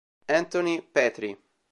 [0.37, 1.37] Anthony Petrie